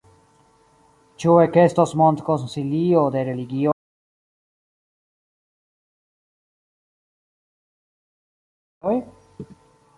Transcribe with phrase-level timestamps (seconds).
[1.23, 3.75] Ĉu ekestos mondkonsilio de religioj?